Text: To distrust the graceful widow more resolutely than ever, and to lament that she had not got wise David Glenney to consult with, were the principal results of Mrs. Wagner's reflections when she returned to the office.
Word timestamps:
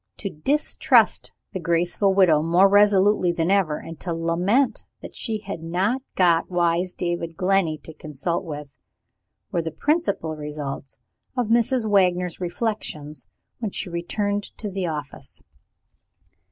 To 0.17 0.31
distrust 0.31 1.31
the 1.53 1.59
graceful 1.59 2.11
widow 2.11 2.41
more 2.41 2.67
resolutely 2.67 3.31
than 3.31 3.51
ever, 3.51 3.77
and 3.77 3.99
to 3.99 4.11
lament 4.15 4.83
that 5.03 5.13
she 5.13 5.41
had 5.41 5.61
not 5.61 6.01
got 6.15 6.49
wise 6.49 6.95
David 6.95 7.37
Glenney 7.37 7.77
to 7.83 7.93
consult 7.93 8.43
with, 8.43 8.75
were 9.51 9.61
the 9.61 9.69
principal 9.69 10.35
results 10.35 10.97
of 11.37 11.49
Mrs. 11.49 11.87
Wagner's 11.87 12.41
reflections 12.41 13.27
when 13.59 13.69
she 13.69 13.91
returned 13.91 14.57
to 14.57 14.71
the 14.71 14.87
office. 14.87 15.43